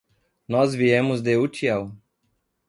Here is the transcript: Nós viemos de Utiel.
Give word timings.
Nós 0.47 0.73
viemos 0.73 1.21
de 1.21 1.37
Utiel. 1.37 1.91